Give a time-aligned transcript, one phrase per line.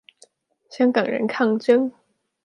[0.67, 1.91] 香港人抗爭